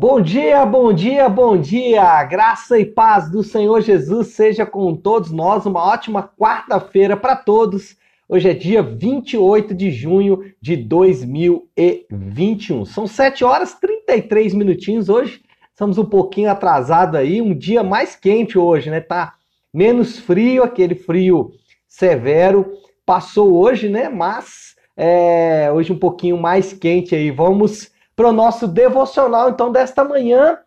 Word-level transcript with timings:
Bom 0.00 0.18
dia, 0.18 0.64
bom 0.64 0.94
dia, 0.94 1.28
bom 1.28 1.58
dia! 1.58 2.24
Graça 2.24 2.78
e 2.78 2.86
paz 2.86 3.30
do 3.30 3.42
Senhor 3.42 3.82
Jesus 3.82 4.28
seja 4.28 4.64
com 4.64 4.96
todos 4.96 5.30
nós. 5.30 5.66
Uma 5.66 5.84
ótima 5.84 6.22
quarta-feira 6.22 7.18
para 7.18 7.36
todos. 7.36 7.98
Hoje 8.26 8.48
é 8.48 8.54
dia 8.54 8.82
28 8.82 9.74
de 9.74 9.90
junho 9.90 10.42
de 10.58 10.74
2021. 10.74 12.86
São 12.86 13.06
7 13.06 13.44
horas 13.44 13.72
e 13.72 13.80
33 13.82 14.54
minutinhos 14.54 15.10
hoje. 15.10 15.42
Estamos 15.70 15.98
um 15.98 16.06
pouquinho 16.06 16.50
atrasado 16.50 17.18
aí, 17.18 17.42
um 17.42 17.54
dia 17.54 17.82
mais 17.82 18.16
quente 18.16 18.58
hoje, 18.58 18.88
né? 18.88 19.02
Tá 19.02 19.34
menos 19.70 20.18
frio, 20.18 20.62
aquele 20.62 20.94
frio 20.94 21.52
severo 21.86 22.72
passou 23.04 23.54
hoje, 23.54 23.90
né? 23.90 24.08
Mas 24.08 24.76
é, 24.96 25.70
hoje 25.70 25.92
um 25.92 25.98
pouquinho 25.98 26.38
mais 26.38 26.72
quente 26.72 27.14
aí. 27.14 27.30
Vamos 27.30 27.90
para 28.20 28.28
o 28.28 28.32
nosso 28.34 28.68
devocional, 28.68 29.48
então, 29.48 29.72
desta 29.72 30.04
manhã. 30.04 30.58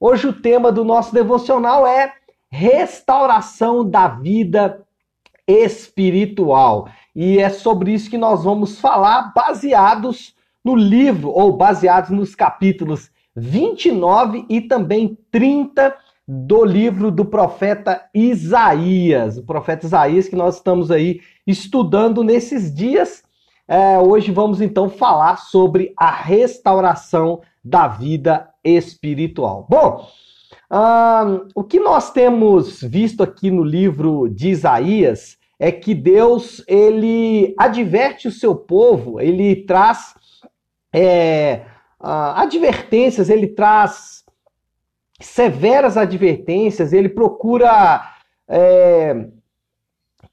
Hoje 0.00 0.26
o 0.26 0.32
tema 0.32 0.72
do 0.72 0.84
nosso 0.84 1.14
devocional 1.14 1.86
é 1.86 2.12
restauração 2.50 3.88
da 3.88 4.08
vida 4.08 4.84
espiritual. 5.46 6.88
E 7.14 7.38
é 7.38 7.48
sobre 7.48 7.92
isso 7.92 8.10
que 8.10 8.18
nós 8.18 8.42
vamos 8.42 8.80
falar, 8.80 9.32
baseados 9.32 10.34
no 10.64 10.74
livro, 10.74 11.30
ou 11.30 11.56
baseados 11.56 12.10
nos 12.10 12.34
capítulos 12.34 13.08
29 13.36 14.44
e 14.48 14.60
também 14.60 15.16
30 15.30 15.96
do 16.26 16.64
livro 16.64 17.12
do 17.12 17.24
profeta 17.24 18.04
Isaías. 18.12 19.38
O 19.38 19.44
profeta 19.44 19.86
Isaías 19.86 20.28
que 20.28 20.34
nós 20.34 20.56
estamos 20.56 20.90
aí 20.90 21.20
estudando 21.46 22.24
nesses 22.24 22.74
dias 22.74 23.22
é, 23.68 23.98
hoje 23.98 24.30
vamos 24.30 24.60
então 24.60 24.88
falar 24.88 25.36
sobre 25.38 25.92
a 25.96 26.10
restauração 26.10 27.40
da 27.64 27.88
vida 27.88 28.48
espiritual. 28.62 29.66
Bom, 29.68 30.08
hum, 30.70 31.48
o 31.54 31.64
que 31.64 31.80
nós 31.80 32.12
temos 32.12 32.80
visto 32.82 33.22
aqui 33.22 33.50
no 33.50 33.64
livro 33.64 34.28
de 34.28 34.50
Isaías 34.50 35.36
é 35.58 35.72
que 35.72 35.94
Deus 35.94 36.62
ele 36.68 37.54
adverte 37.58 38.28
o 38.28 38.32
seu 38.32 38.54
povo, 38.54 39.20
ele 39.20 39.56
traz 39.64 40.14
é, 40.92 41.62
advertências, 41.98 43.28
ele 43.28 43.48
traz 43.48 44.24
severas 45.20 45.96
advertências, 45.96 46.92
ele 46.92 47.08
procura 47.08 48.02
é, 48.46 49.28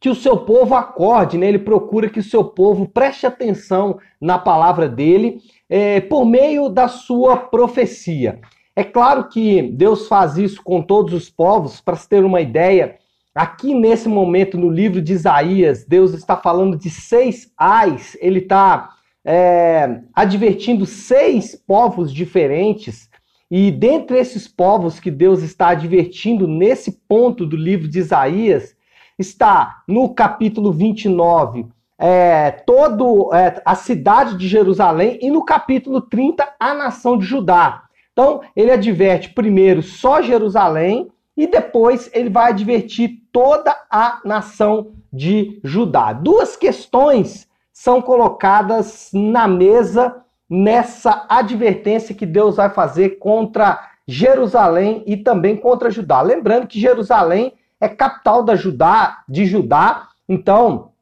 que 0.04 0.10
o 0.10 0.16
seu 0.16 0.36
povo 0.36 0.76
acorde, 0.76 1.38
né? 1.38 1.48
ele 1.48 1.60
procura 1.60 2.10
que 2.10 2.20
o 2.20 2.24
seu 2.24 2.44
povo 2.44 2.86
preste 2.86 3.26
atenção 3.26 4.00
na 4.20 4.38
palavra 4.38 4.90
dele 4.90 5.40
é, 5.70 6.02
por 6.02 6.26
meio 6.26 6.68
da 6.68 6.90
sua 6.90 7.38
profecia. 7.38 8.42
É 8.76 8.84
claro 8.84 9.30
que 9.30 9.62
Deus 9.62 10.10
faz 10.10 10.38
isso 10.38 10.62
com 10.62 10.82
todos 10.82 11.14
os 11.14 11.30
povos, 11.30 11.80
para 11.80 11.96
se 11.96 12.10
ter 12.10 12.26
uma 12.26 12.42
ideia, 12.42 12.98
aqui 13.34 13.74
nesse 13.74 14.10
momento 14.10 14.58
no 14.58 14.70
livro 14.70 15.02
de 15.02 15.14
Isaías, 15.14 15.86
Deus 15.86 16.14
está 16.14 16.36
falando 16.36 16.78
de 16.78 16.90
seis 16.90 17.54
ais, 17.58 18.18
ele 18.20 18.40
está 18.40 18.90
é, 19.24 20.02
advertindo 20.14 20.86
seis 20.86 21.56
povos 21.56 22.12
diferentes, 22.12 23.10
e 23.50 23.72
dentre 23.72 24.20
esses 24.20 24.50
povos 24.50 25.00
que 25.00 25.10
Deus 25.10 25.42
está 25.42 25.70
advertindo 25.70 26.46
nesse 26.46 26.92
ponto 27.08 27.46
do 27.46 27.56
livro 27.56 27.88
de 27.88 28.00
Isaías, 28.00 28.76
está 29.18 29.84
no 29.88 30.14
capítulo 30.14 30.72
29 30.72 31.68
é, 31.98 32.52
todo 32.52 33.34
é, 33.34 33.62
a 33.64 33.76
cidade 33.76 34.38
de 34.38 34.46
Jerusalém 34.46 35.20
e 35.22 35.30
no 35.30 35.46
capítulo 35.46 36.02
30 36.02 36.56
a 36.60 36.74
nação 36.74 37.18
de 37.18 37.26
Judá. 37.26 37.84
Então 38.12 38.42
ele 38.56 38.72
adverte 38.72 39.30
primeiro 39.30 39.82
só 39.82 40.22
Jerusalém 40.22 41.10
e 41.36 41.48
depois 41.48 42.10
ele 42.14 42.30
vai 42.30 42.52
advertir 42.52 43.22
toda 43.32 43.76
a 43.90 44.20
nação 44.26 44.92
de 45.12 45.60
Judá. 45.64 46.12
Duas 46.14 46.58
questões 46.58 47.48
são 47.72 48.02
colocadas 48.02 49.10
na 49.14 49.48
mesa 49.48 50.18
nessa 50.50 51.26
advertência 51.30 52.14
que 52.14 52.26
Deus 52.26 52.58
vai 52.58 52.70
fazer 52.70 53.18
contra 53.18 53.92
Jerusalém 54.06 55.04
e 55.08 55.16
também 55.16 55.56
contra 55.56 55.90
Judá. 55.90 56.22
Lembrando 56.22 56.68
que 56.68 56.80
Jerusalém 56.80 57.54
é 57.84 57.90
capital 57.90 58.44
da 58.44 58.56
Judá, 58.56 59.24
de 59.28 59.46
Judá. 59.46 60.08
Então, 60.28 60.94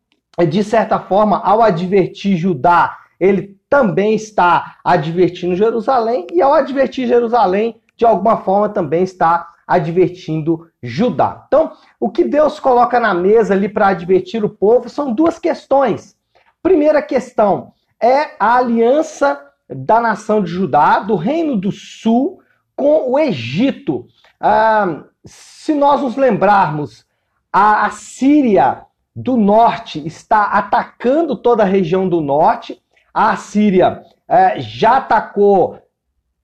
de 0.50 0.64
certa 0.64 0.98
forma, 0.98 1.40
ao 1.40 1.62
advertir 1.62 2.36
Judá, 2.36 2.98
ele 3.20 3.56
também 3.70 4.16
está 4.16 4.78
advertindo 4.84 5.56
Jerusalém, 5.56 6.26
e 6.34 6.42
ao 6.42 6.52
advertir 6.52 7.08
Jerusalém, 7.08 7.80
de 7.96 8.04
alguma 8.04 8.38
forma 8.38 8.68
também 8.68 9.04
está 9.04 9.48
advertindo 9.68 10.68
Judá. 10.82 11.44
Então, 11.46 11.74
o 12.00 12.10
que 12.10 12.24
Deus 12.24 12.60
coloca 12.60 13.00
na 13.00 13.14
mesa 13.14 13.54
ali 13.54 13.70
para 13.70 13.90
advertir 13.90 14.44
o 14.44 14.50
povo 14.50 14.90
são 14.90 15.14
duas 15.14 15.38
questões. 15.38 16.18
Primeira 16.64 17.00
questão 17.00 17.74
é 18.02 18.32
a 18.40 18.56
aliança 18.56 19.40
da 19.70 20.02
nação 20.02 20.42
de 20.42 20.50
Judá, 20.50 20.98
do 20.98 21.16
reino 21.16 21.56
do 21.56 21.72
sul, 21.72 22.42
com 22.76 23.12
o 23.12 23.20
Egito. 23.20 24.08
Ah, 24.42 25.04
se 25.24 25.76
nós 25.76 26.02
nos 26.02 26.16
lembrarmos, 26.16 27.06
a, 27.54 27.90
Síria 27.92 28.86
do 29.16 29.38
norte 29.38 30.06
está 30.08 30.46
atacando 30.46 31.36
toda 31.36 31.62
a 31.62 31.68
região 31.68 32.10
do 32.10 32.22
norte. 32.22 32.82
A 33.14 33.36
Síria 33.36 34.02
é, 34.28 34.60
já 34.60 34.98
atacou 34.98 35.80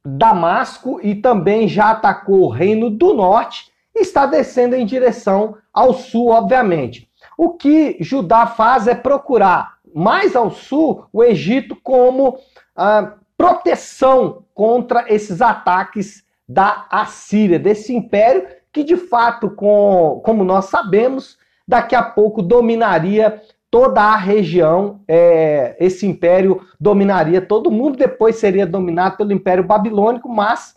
Damasco 0.05 0.99
e 1.01 1.15
também 1.15 1.67
já 1.67 1.91
atacou 1.91 2.41
o 2.41 2.49
reino 2.49 2.89
do 2.89 3.13
norte 3.13 3.71
e 3.95 4.01
está 4.01 4.25
descendo 4.25 4.75
em 4.75 4.85
direção 4.85 5.57
ao 5.73 5.93
sul, 5.93 6.29
obviamente. 6.29 7.09
O 7.35 7.51
que 7.51 7.97
Judá 7.99 8.45
faz 8.45 8.87
é 8.87 8.93
procurar 8.93 9.77
mais 9.95 10.35
ao 10.35 10.51
sul 10.51 11.05
o 11.11 11.23
Egito 11.23 11.75
como 11.75 12.37
ah, 12.75 13.13
proteção 13.35 14.43
contra 14.53 15.05
esses 15.11 15.41
ataques 15.41 16.26
da 16.47 16.87
Assíria, 16.89 17.59
desse 17.59 17.93
império 17.95 18.47
que 18.77 18.83
de 18.83 18.95
fato, 18.95 19.49
com, 19.49 20.21
como 20.23 20.43
nós 20.43 20.65
sabemos, 20.65 21.37
daqui 21.67 21.95
a 21.95 22.03
pouco 22.03 22.41
dominaria 22.43 23.41
toda 23.71 24.01
a 24.01 24.15
região, 24.15 25.01
é, 25.07 25.75
esse 25.79 26.05
império 26.05 26.61
dominaria 26.79 27.41
todo 27.41 27.71
mundo, 27.71 27.97
depois 27.97 28.37
seria 28.37 28.65
dominado 28.65 29.17
pelo 29.17 29.33
Império 29.33 29.63
Babilônico, 29.63 30.29
mas 30.29 30.75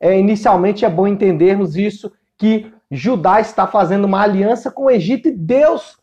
é, 0.00 0.18
inicialmente 0.18 0.84
é 0.84 0.90
bom 0.90 1.06
entendermos 1.06 1.76
isso, 1.76 2.10
que 2.38 2.72
Judá 2.90 3.40
está 3.40 3.66
fazendo 3.66 4.06
uma 4.06 4.22
aliança 4.22 4.70
com 4.70 4.84
o 4.84 4.90
Egito 4.90 5.28
e 5.28 5.32
Deus, 5.32 5.98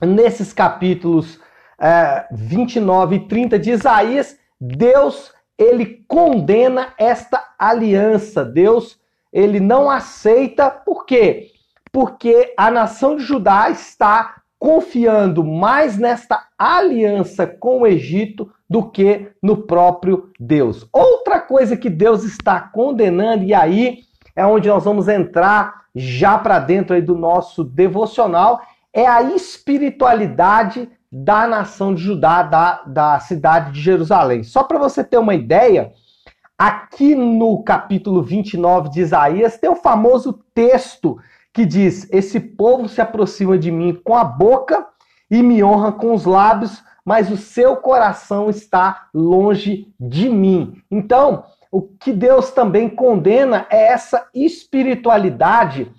nesses 0.00 0.52
capítulos 0.52 1.40
é, 1.80 2.26
29 2.30 3.16
e 3.16 3.20
30 3.26 3.58
de 3.58 3.70
Isaías, 3.70 4.38
Deus 4.60 5.32
ele 5.58 6.04
condena 6.06 6.94
esta 6.96 7.44
aliança, 7.58 8.44
Deus 8.44 8.98
ele 9.32 9.60
não 9.60 9.90
aceita, 9.90 10.70
por 10.70 11.04
quê? 11.04 11.50
Porque 11.92 12.54
a 12.56 12.70
nação 12.70 13.16
de 13.16 13.22
Judá 13.22 13.70
está 13.70 14.42
confiando 14.58 15.44
mais 15.44 15.96
nesta 15.96 16.44
aliança 16.58 17.46
com 17.46 17.80
o 17.80 17.86
Egito 17.86 18.50
do 18.68 18.90
que 18.90 19.30
no 19.42 19.58
próprio 19.58 20.30
Deus. 20.38 20.86
Outra 20.92 21.40
coisa 21.40 21.76
que 21.76 21.88
Deus 21.88 22.24
está 22.24 22.60
condenando, 22.60 23.44
e 23.44 23.54
aí 23.54 24.00
é 24.34 24.44
onde 24.44 24.68
nós 24.68 24.84
vamos 24.84 25.08
entrar 25.08 25.84
já 25.94 26.38
para 26.38 26.58
dentro 26.58 26.94
aí 26.94 27.02
do 27.02 27.16
nosso 27.16 27.62
devocional, 27.64 28.60
é 28.92 29.06
a 29.06 29.22
espiritualidade 29.22 30.88
da 31.10 31.46
nação 31.46 31.94
de 31.94 32.02
Judá, 32.02 32.42
da, 32.42 32.82
da 32.86 33.20
cidade 33.20 33.72
de 33.72 33.80
Jerusalém. 33.80 34.42
Só 34.42 34.62
para 34.62 34.78
você 34.78 35.02
ter 35.02 35.18
uma 35.18 35.34
ideia, 35.34 35.92
Aqui 36.58 37.14
no 37.14 37.62
capítulo 37.62 38.20
29 38.20 38.90
de 38.90 39.00
Isaías 39.00 39.56
tem 39.58 39.70
o 39.70 39.76
famoso 39.76 40.44
texto 40.52 41.16
que 41.52 41.64
diz: 41.64 42.08
Esse 42.10 42.40
povo 42.40 42.88
se 42.88 43.00
aproxima 43.00 43.56
de 43.56 43.70
mim 43.70 43.94
com 44.02 44.16
a 44.16 44.24
boca 44.24 44.84
e 45.30 45.40
me 45.40 45.62
honra 45.62 45.92
com 45.92 46.12
os 46.12 46.24
lábios, 46.24 46.82
mas 47.04 47.30
o 47.30 47.36
seu 47.36 47.76
coração 47.76 48.50
está 48.50 49.06
longe 49.14 49.86
de 50.00 50.28
mim. 50.28 50.82
Então, 50.90 51.44
o 51.70 51.80
que 51.80 52.12
Deus 52.12 52.50
também 52.50 52.88
condena 52.90 53.64
é 53.70 53.92
essa 53.92 54.28
espiritualidade 54.34 55.92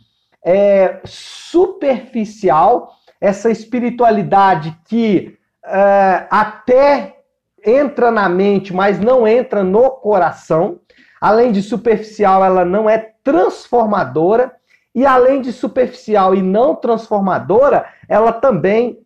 é, 0.44 1.00
superficial, 1.06 2.96
essa 3.19 3.50
espiritualidade 3.50 4.77
que 4.86 5.38
é, 5.66 6.27
até 6.30 7.18
entra 7.66 8.10
na 8.10 8.30
mente, 8.30 8.74
mas 8.74 9.00
não 9.00 9.27
entra 9.27 9.63
no 9.63 9.92
coração. 9.92 10.80
Além 11.19 11.51
de 11.51 11.62
superficial, 11.62 12.44
ela 12.44 12.63
não 12.63 12.89
é 12.89 13.13
transformadora. 13.24 14.54
E 14.95 15.06
além 15.06 15.42
de 15.42 15.51
superficial 15.51 16.33
e 16.33 16.42
não 16.42 16.75
transformadora, 16.75 17.86
ela 18.07 18.31
também 18.31 19.00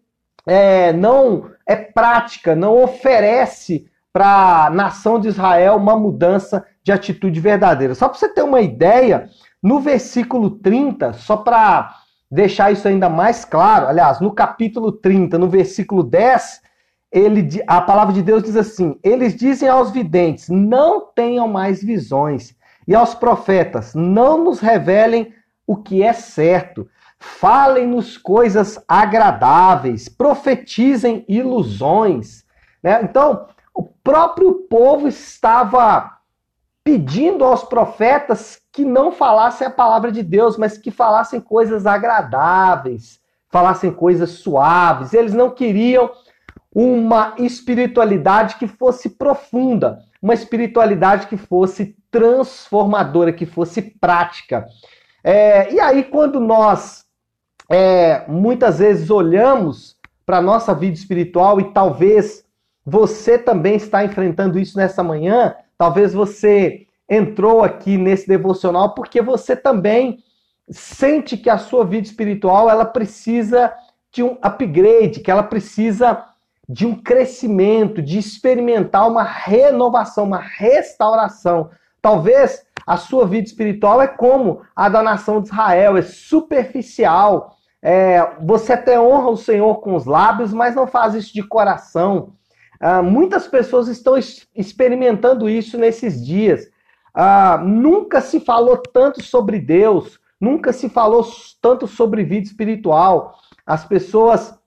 é, 0.46 0.94
não 0.94 1.52
é 1.66 1.76
prática, 1.76 2.56
não 2.56 2.82
oferece 2.84 3.88
para 4.12 4.66
a 4.66 4.70
nação 4.70 5.20
de 5.20 5.28
Israel 5.28 5.76
uma 5.76 5.98
mudança 5.98 6.66
de 6.84 6.92
atitude 6.92 7.40
verdadeira. 7.40 7.96
Só 7.96 8.08
para 8.08 8.18
você 8.18 8.30
ter 8.30 8.44
uma 8.44 8.62
ideia, 8.62 9.28
no 9.62 9.80
versículo 9.80 10.52
30, 10.52 11.14
só 11.14 11.38
para 11.38 11.96
deixar 12.34 12.72
isso 12.72 12.88
ainda 12.88 13.10
mais 13.10 13.46
claro, 13.46 13.88
aliás, 13.88 14.20
no 14.20 14.32
capítulo 14.32 14.92
30, 14.92 15.38
no 15.38 15.48
versículo 15.48 16.04
10, 16.04 16.62
ele, 17.12 17.48
a 17.68 17.80
palavra 17.80 18.12
de 18.12 18.24
Deus 18.24 18.42
diz 18.42 18.56
assim: 18.56 19.00
Eles 19.04 19.36
dizem 19.36 19.70
aos 19.70 19.92
videntes: 19.92 20.50
Não 20.50 21.02
tenham 21.02 21.48
mais 21.48 21.84
visões, 21.84 22.56
e 22.88 22.96
aos 22.96 23.14
profetas: 23.14 23.94
Não 23.94 24.44
nos 24.44 24.60
revelem 24.60 25.32
o 25.68 25.78
que 25.78 26.02
é 26.02 26.12
certo. 26.12 26.90
Falem-nos 27.20 28.18
coisas 28.18 28.84
agradáveis, 28.88 30.10
profetizem 30.10 31.24
ilusões. 31.30 32.44
Né? 32.82 33.00
Então, 33.04 33.48
o 33.74 33.84
próprio 33.84 34.56
povo 34.70 35.08
estava 35.08 36.18
pedindo 36.84 37.46
aos 37.46 37.64
profetas 37.64 38.63
que 38.74 38.84
não 38.84 39.12
falassem 39.12 39.68
a 39.68 39.70
palavra 39.70 40.12
de 40.12 40.24
Deus, 40.24 40.58
mas 40.58 40.80
que 40.80 40.90
falassem 40.90 41.40
coisas 41.40 41.86
agradáveis, 41.86 43.20
falassem 43.50 43.92
coisas 43.94 44.32
suaves. 44.32 45.14
Eles 45.14 45.32
não 45.32 45.52
queriam 45.52 46.10
uma 46.74 47.36
espiritualidade 47.38 48.56
que 48.56 48.68
fosse 48.68 49.12
profunda, 49.12 50.00
uma 50.20 50.34
espiritualidade 50.34 51.28
que 51.28 51.38
fosse 51.38 51.96
transformadora, 52.10 53.32
que 53.32 53.46
fosse 53.46 53.80
prática. 53.82 54.66
É, 55.24 55.72
e 55.72 55.80
aí, 55.80 56.04
quando 56.04 56.40
nós 56.40 57.06
é, 57.70 58.26
muitas 58.28 58.80
vezes 58.80 59.12
olhamos 59.12 59.96
para 60.26 60.38
a 60.38 60.42
nossa 60.42 60.74
vida 60.74 60.96
espiritual 60.96 61.60
e 61.60 61.72
talvez 61.72 62.44
você 62.84 63.38
também 63.38 63.76
está 63.76 64.04
enfrentando 64.04 64.58
isso 64.58 64.78
nessa 64.78 65.04
manhã, 65.04 65.56
talvez 65.78 66.12
você 66.12 66.88
entrou 67.14 67.64
aqui 67.64 67.98
nesse 67.98 68.28
devocional 68.28 68.94
porque 68.94 69.22
você 69.22 69.56
também 69.56 70.20
sente 70.70 71.38
que 71.38 71.50
a 71.50 71.58
sua 71.58 71.86
vida 71.86 72.08
espiritual 72.08 72.70
ela 72.70 72.86
precisa 72.86 73.74
de 74.12 74.24
um 74.24 74.38
upgrade, 74.42 75.20
que 75.20 75.32
ela 75.32 75.44
precisa 75.44 76.24
de 76.68 76.86
um 76.86 76.96
crescimento, 76.96 78.02
de 78.02 78.18
experimentar 78.18 79.08
uma 79.08 79.24
renovação, 79.24 80.24
uma 80.24 80.40
restauração. 80.40 81.70
Talvez 82.02 82.66
a 82.86 82.98
sua 82.98 83.26
vida 83.26 83.48
espiritual 83.48 84.02
é 84.02 84.08
como 84.08 84.62
a 84.76 84.88
da 84.88 85.02
nação 85.02 85.42
de 85.42 85.50
Israel, 85.50 85.98
é 85.98 86.02
superficial. 86.02 87.56
É, 87.82 88.26
você 88.42 88.74
até 88.74 89.00
honra 89.00 89.30
o 89.30 89.38
Senhor 89.38 89.76
com 89.82 89.96
os 89.96 90.06
lábios, 90.06 90.54
mas 90.54 90.76
não 90.76 90.88
faz 90.88 91.16
isso 91.16 91.34
de 91.34 91.44
coração. 91.44 92.34
Ah, 92.86 93.02
muitas 93.02 93.48
pessoas 93.48 93.88
estão 93.88 94.16
experimentando 94.54 95.50
isso 95.50 95.78
nesses 95.78 96.24
dias. 96.26 96.68
Ah, 97.14 97.62
nunca 97.64 98.22
se 98.22 98.40
falou 98.40 98.78
tanto 98.78 99.24
sobre 99.24 99.60
Deus, 99.60 100.20
nunca 100.42 100.74
se 100.74 100.90
falou 100.90 101.26
tanto 101.62 101.88
sobre 101.88 102.24
vida 102.24 102.48
espiritual. 102.48 103.38
As 103.66 103.86
pessoas 103.86 104.58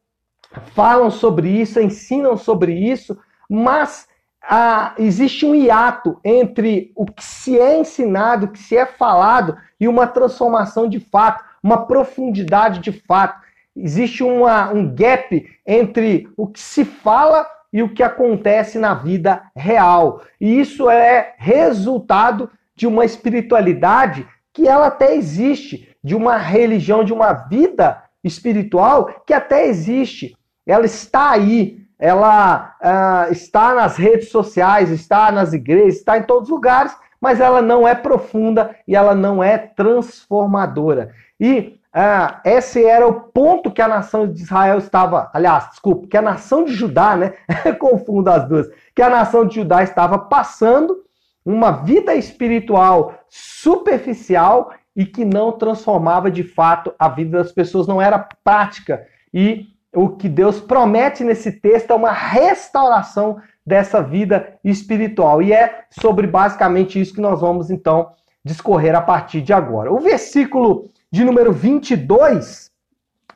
falam 0.75 1.11
sobre 1.11 1.49
isso, 1.49 1.81
ensinam 1.81 2.37
sobre 2.37 2.73
isso, 2.73 3.19
mas 3.51 4.09
ah, 4.49 4.95
existe 4.97 5.45
um 5.45 5.55
hiato 5.55 6.21
entre 6.25 6.93
o 6.95 7.05
que 7.05 7.25
se 7.25 7.59
é 7.59 7.79
ensinado, 7.79 8.47
o 8.47 8.49
que 8.53 8.59
se 8.61 8.77
é 8.77 8.87
falado 8.87 9.57
e 9.81 9.89
uma 9.89 10.07
transformação 10.07 10.89
de 10.89 11.01
fato, 11.01 11.45
uma 11.63 11.87
profundidade 11.87 12.79
de 12.79 12.93
fato. 12.93 13.45
Existe 13.75 14.23
uma, 14.23 14.71
um 14.71 14.95
gap 14.95 15.45
entre 15.67 16.29
o 16.37 16.47
que 16.47 16.61
se 16.61 16.85
fala 16.85 17.47
e 17.77 17.83
o 17.83 17.91
que 17.91 18.03
acontece 18.03 18.79
na 18.79 18.95
vida 18.95 19.43
real. 19.55 20.23
E 20.41 20.59
isso 20.59 20.89
é 20.89 21.35
resultado 21.37 22.51
de 22.75 22.87
uma 22.87 23.05
espiritualidade 23.05 24.27
que 24.51 24.67
ela 24.67 24.87
até 24.87 25.15
existe, 25.15 25.87
de 26.03 26.15
uma 26.15 26.39
religião, 26.39 27.05
de 27.05 27.13
uma 27.13 27.35
vida 27.35 28.03
espiritual 28.25 29.23
que 29.27 29.35
até 29.35 29.67
existe. 29.67 30.35
Ela 30.67 30.87
está 30.87 31.33
aí, 31.33 31.87
ela 31.99 32.75
uh, 32.81 33.31
está 33.31 33.75
nas 33.75 33.99
redes 33.99 34.31
sociais, 34.31 34.91
está 34.91 35.31
nas 35.31 35.53
igrejas, 35.53 35.97
está 35.97 36.17
em 36.17 36.23
todos 36.23 36.45
os 36.45 36.55
lugares, 36.55 36.97
mas 37.21 37.43
ela 37.43 37.61
não 37.61 37.87
é 37.87 37.95
profunda 37.95 38.75
e 38.89 38.97
ela 38.97 39.15
não 39.15 39.45
é 39.45 39.59
transformadora. 39.59 41.13
E 41.39 41.79
ah, 41.99 42.43
esse 42.45 42.85
era 42.85 43.09
o 43.09 43.23
ponto 43.23 43.71
que 43.71 43.81
a 43.81 43.89
nação 43.89 44.31
de 44.31 44.43
Israel 44.43 44.77
estava, 44.77 45.31
aliás, 45.33 45.71
desculpa, 45.71 46.07
que 46.07 46.15
a 46.19 46.21
nação 46.21 46.63
de 46.63 46.75
Judá, 46.75 47.17
né? 47.17 47.33
Confundo 47.81 48.29
as 48.29 48.47
duas. 48.47 48.69
Que 48.95 49.01
a 49.01 49.09
nação 49.09 49.47
de 49.47 49.55
Judá 49.55 49.83
estava 49.83 50.19
passando 50.19 51.03
uma 51.43 51.71
vida 51.71 52.15
espiritual 52.15 53.15
superficial 53.31 54.75
e 54.95 55.07
que 55.07 55.25
não 55.25 55.53
transformava 55.53 56.31
de 56.31 56.43
fato 56.43 56.93
a 56.99 57.09
vida 57.09 57.39
das 57.39 57.51
pessoas, 57.51 57.87
não 57.87 58.03
era 58.03 58.29
prática. 58.45 59.07
E 59.33 59.65
o 59.95 60.11
que 60.11 60.29
Deus 60.29 60.61
promete 60.61 61.25
nesse 61.25 61.51
texto 61.51 61.93
é 61.93 61.95
uma 61.95 62.13
restauração 62.13 63.41
dessa 63.65 64.03
vida 64.03 64.59
espiritual. 64.63 65.41
E 65.41 65.51
é 65.51 65.85
sobre 65.89 66.27
basicamente 66.27 67.01
isso 67.01 67.15
que 67.15 67.23
nós 67.23 67.41
vamos 67.41 67.71
então 67.71 68.11
discorrer 68.45 68.95
a 68.95 69.01
partir 69.01 69.41
de 69.41 69.55
agora. 69.55 69.91
O 69.91 69.99
versículo 69.99 70.91
de 71.11 71.25
número 71.25 71.53
22 71.53 72.71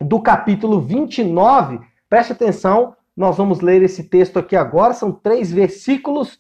do 0.01 0.21
capítulo 0.21 0.81
29. 0.81 1.81
Preste 2.09 2.33
atenção, 2.33 2.97
nós 3.17 3.37
vamos 3.37 3.61
ler 3.61 3.83
esse 3.83 4.05
texto 4.05 4.39
aqui 4.39 4.57
agora, 4.57 4.95
são 4.95 5.13
três 5.13 5.53
versículos. 5.53 6.39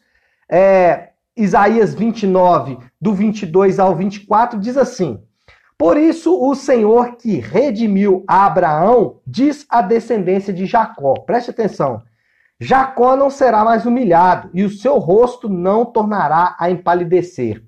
É, 0.48 1.10
Isaías 1.36 1.94
29, 1.94 2.78
do 3.00 3.14
22 3.14 3.78
ao 3.78 3.94
24, 3.94 4.58
diz 4.58 4.76
assim: 4.76 5.22
Por 5.78 5.96
isso 5.96 6.36
o 6.36 6.54
Senhor 6.54 7.16
que 7.16 7.38
redimiu 7.38 8.24
Abraão 8.26 9.20
diz 9.26 9.64
à 9.68 9.80
descendência 9.80 10.52
de 10.52 10.66
Jacó: 10.66 11.14
preste 11.14 11.50
atenção. 11.50 12.02
Jacó 12.58 13.16
não 13.16 13.30
será 13.30 13.64
mais 13.64 13.86
humilhado, 13.86 14.50
e 14.52 14.64
o 14.64 14.70
seu 14.70 14.98
rosto 14.98 15.48
não 15.48 15.86
tornará 15.86 16.56
a 16.58 16.70
empalidecer. 16.70 17.62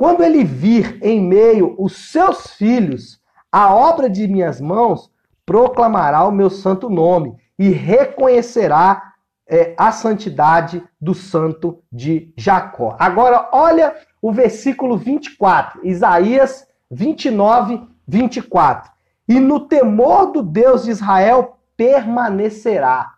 Quando 0.00 0.24
ele 0.24 0.42
vir 0.44 0.98
em 1.02 1.20
meio 1.20 1.74
os 1.76 2.10
seus 2.10 2.54
filhos 2.54 3.20
a 3.52 3.74
obra 3.74 4.08
de 4.08 4.26
minhas 4.26 4.58
mãos, 4.58 5.12
proclamará 5.44 6.24
o 6.26 6.32
meu 6.32 6.48
santo 6.48 6.88
nome 6.88 7.36
e 7.58 7.68
reconhecerá 7.68 9.12
é, 9.46 9.74
a 9.76 9.92
santidade 9.92 10.82
do 10.98 11.12
santo 11.12 11.82
de 11.92 12.32
Jacó. 12.34 12.96
Agora, 12.98 13.50
olha 13.52 13.94
o 14.22 14.32
versículo 14.32 14.96
24, 14.96 15.86
Isaías 15.86 16.66
29, 16.90 17.86
24. 18.08 18.90
E 19.28 19.38
no 19.38 19.60
temor 19.60 20.32
do 20.32 20.42
Deus 20.42 20.84
de 20.84 20.92
Israel 20.92 21.58
permanecerá. 21.76 23.16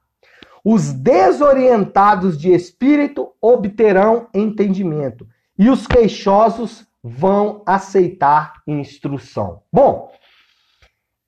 Os 0.64 0.92
desorientados 0.92 2.36
de 2.36 2.52
espírito 2.52 3.30
obterão 3.40 4.26
entendimento 4.34 5.28
e 5.58 5.68
os 5.68 5.86
queixosos 5.86 6.86
vão 7.02 7.62
aceitar 7.66 8.62
instrução. 8.66 9.62
Bom, 9.72 10.10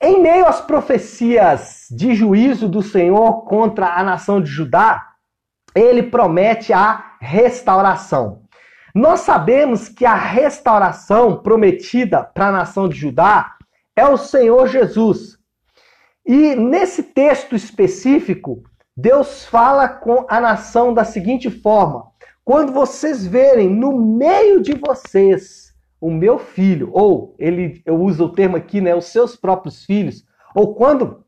em 0.01 0.21
meio 0.21 0.47
às 0.47 0.61
profecias 0.61 1.87
de 1.91 2.15
juízo 2.15 2.69
do 2.69 2.83
Senhor 2.83 3.45
contra 3.47 3.95
a 3.95 4.03
nação 4.03 4.41
de 4.41 4.51
Judá, 4.51 5.15
ele 5.75 6.05
promete 6.05 6.73
a 6.73 7.17
restauração. 7.21 8.43
Nós 8.95 9.21
sabemos 9.21 9.89
que 9.89 10.07
a 10.07 10.15
restauração 10.15 11.43
prometida 11.43 12.23
para 12.23 12.49
a 12.49 12.53
nação 12.53 12.89
de 12.89 12.97
Judá 12.97 13.57
é 13.97 14.07
o 14.07 14.17
Senhor 14.17 14.69
Jesus. 14.69 15.39
E 16.25 16.55
nesse 16.55 17.03
texto 17.03 17.57
específico, 17.57 18.63
Deus 18.97 19.45
fala 19.45 19.89
com 19.89 20.25
a 20.29 20.41
nação 20.41 20.95
da 20.95 21.05
seguinte 21.05 21.51
forma: 21.51 22.13
quando 22.45 22.73
vocês 22.73 23.27
verem 23.27 23.71
no 23.71 23.99
meio 23.99 24.61
de 24.61 24.75
vocês 24.75 25.73
o 26.01 26.11
meu 26.11 26.39
filho, 26.39 26.91
ou 26.93 27.35
ele 27.39 27.83
eu 27.87 27.97
uso 27.97 28.27
o 28.27 28.33
termo 28.33 28.57
aqui, 28.57 28.81
né, 28.81 28.95
os 28.95 29.07
seus 29.07 29.35
próprios 29.35 29.85
filhos, 29.85 30.25
ou 30.55 30.75
quando 30.75 31.25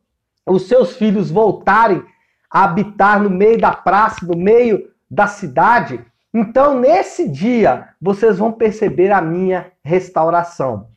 os 0.46 0.68
seus 0.68 0.96
filhos 0.96 1.30
voltarem 1.30 2.04
a 2.52 2.64
habitar 2.64 3.22
no 3.22 3.30
meio 3.30 3.58
da 3.58 3.72
praça, 3.72 4.26
no 4.26 4.36
meio 4.36 4.90
da 5.10 5.26
cidade, 5.26 6.04
então 6.34 6.78
nesse 6.78 7.26
dia 7.26 7.88
vocês 8.00 8.36
vão 8.36 8.52
perceber 8.52 9.10
a 9.10 9.22
minha 9.22 9.72
restauração. 9.82 10.88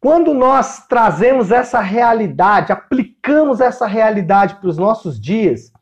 Quando 0.00 0.34
nós 0.34 0.86
trazemos 0.88 1.52
essa 1.52 1.78
realidade, 1.80 2.72
aplicamos 2.72 3.60
essa 3.60 3.86
realidade 3.86 4.56
para 4.56 4.68
os 4.68 4.78
nossos 4.78 5.20
dias, 5.20 5.72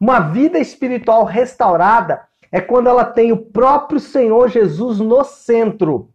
uma 0.00 0.20
vida 0.20 0.58
espiritual 0.58 1.24
restaurada 1.24 2.22
é 2.54 2.60
quando 2.60 2.88
ela 2.88 3.04
tem 3.04 3.32
o 3.32 3.36
próprio 3.36 3.98
Senhor 3.98 4.48
Jesus 4.48 5.00
no 5.00 5.24
centro. 5.24 6.10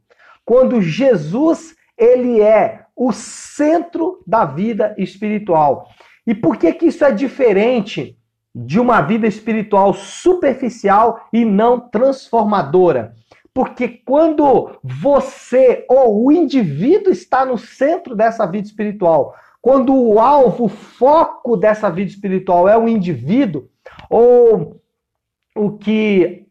Quando 0.45 0.81
Jesus, 0.81 1.75
ele 1.97 2.39
é 2.39 2.85
o 2.95 3.11
centro 3.11 4.23
da 4.25 4.45
vida 4.45 4.95
espiritual. 4.97 5.89
E 6.25 6.33
por 6.33 6.55
que 6.55 6.71
que 6.71 6.85
isso 6.85 7.03
é 7.03 7.11
diferente 7.11 8.17
de 8.55 8.79
uma 8.79 9.01
vida 9.01 9.27
espiritual 9.27 9.93
superficial 9.93 11.27
e 11.33 11.43
não 11.43 11.77
transformadora? 11.77 13.11
Porque 13.53 13.89
quando 13.89 14.79
você 14.81 15.85
ou 15.89 16.23
o 16.25 16.31
indivíduo 16.31 17.11
está 17.11 17.43
no 17.43 17.57
centro 17.57 18.15
dessa 18.15 18.45
vida 18.45 18.65
espiritual, 18.65 19.35
quando 19.61 19.93
o 19.93 20.21
alvo, 20.21 20.63
o 20.63 20.69
foco 20.69 21.57
dessa 21.57 21.89
vida 21.89 22.09
espiritual 22.09 22.65
é 22.69 22.77
o 22.77 22.87
indivíduo, 22.87 23.67
ou 24.09 24.79
o 25.55 25.71
que 25.71 26.47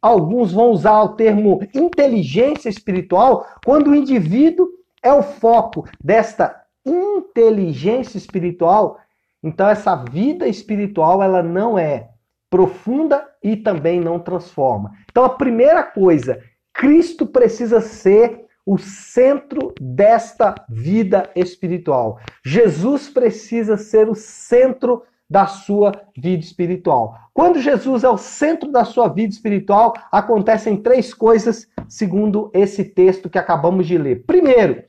alguns 0.00 0.52
vão 0.52 0.70
usar 0.70 1.02
o 1.02 1.10
termo 1.10 1.60
inteligência 1.74 2.68
espiritual, 2.68 3.46
quando 3.64 3.88
o 3.88 3.94
indivíduo 3.94 4.68
é 5.02 5.12
o 5.12 5.22
foco 5.22 5.86
desta 6.02 6.62
inteligência 6.84 8.16
espiritual, 8.18 8.98
então 9.42 9.68
essa 9.68 9.94
vida 9.96 10.48
espiritual 10.48 11.22
ela 11.22 11.42
não 11.42 11.78
é 11.78 12.10
profunda 12.48 13.26
e 13.42 13.56
também 13.56 14.00
não 14.00 14.18
transforma. 14.18 14.92
Então 15.10 15.24
a 15.24 15.30
primeira 15.30 15.82
coisa, 15.82 16.42
Cristo 16.72 17.26
precisa 17.26 17.80
ser 17.80 18.46
o 18.66 18.76
centro 18.78 19.72
desta 19.80 20.54
vida 20.68 21.30
espiritual. 21.34 22.18
Jesus 22.44 23.08
precisa 23.08 23.76
ser 23.76 24.08
o 24.08 24.14
centro 24.14 25.02
da 25.30 25.46
sua 25.46 25.92
vida 26.16 26.42
espiritual. 26.42 27.16
Quando 27.32 27.60
Jesus 27.60 28.02
é 28.02 28.08
o 28.08 28.18
centro 28.18 28.72
da 28.72 28.84
sua 28.84 29.06
vida 29.06 29.32
espiritual, 29.32 29.94
acontecem 30.10 30.76
três 30.76 31.14
coisas, 31.14 31.68
segundo 31.88 32.50
esse 32.52 32.82
texto 32.82 33.30
que 33.30 33.38
acabamos 33.38 33.86
de 33.86 33.96
ler. 33.96 34.24
Primeiro, 34.26 34.82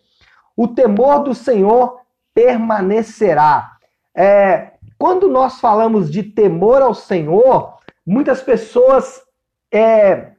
o 0.57 0.67
temor 0.67 1.23
do 1.23 1.35
Senhor 1.35 1.99
permanecerá. 2.33 3.73
É, 4.15 4.71
quando 4.97 5.27
nós 5.27 5.59
falamos 5.59 6.09
de 6.11 6.23
temor 6.23 6.81
ao 6.81 6.95
Senhor, 6.95 7.77
muitas 8.05 8.41
pessoas 8.41 9.21
é, 9.71 10.31